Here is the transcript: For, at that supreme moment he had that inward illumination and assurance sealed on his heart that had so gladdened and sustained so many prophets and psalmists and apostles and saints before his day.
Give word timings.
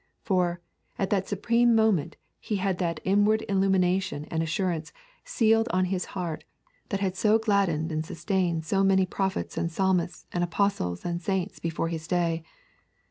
For, 0.23 0.59
at 0.97 1.11
that 1.11 1.27
supreme 1.27 1.75
moment 1.75 2.15
he 2.39 2.55
had 2.55 2.79
that 2.79 2.99
inward 3.03 3.45
illumination 3.47 4.25
and 4.31 4.41
assurance 4.41 4.91
sealed 5.25 5.69
on 5.69 5.85
his 5.93 6.05
heart 6.17 6.43
that 6.89 7.01
had 7.01 7.15
so 7.15 7.37
gladdened 7.37 7.91
and 7.91 8.03
sustained 8.03 8.65
so 8.65 8.83
many 8.83 9.05
prophets 9.05 9.59
and 9.59 9.71
psalmists 9.71 10.25
and 10.31 10.43
apostles 10.43 11.05
and 11.05 11.21
saints 11.21 11.59
before 11.59 11.89
his 11.89 12.07
day. 12.07 12.41